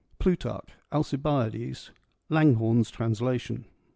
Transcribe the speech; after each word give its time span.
Plutarch, 0.17 0.67
'Alcibiades,' 0.91 1.91
Langhome's 2.27 2.89
Translation. 2.89 3.65